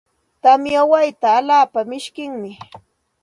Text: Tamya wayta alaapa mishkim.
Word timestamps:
Tamya 0.41 0.81
wayta 0.91 1.27
alaapa 1.39 1.79
mishkim. 1.91 2.35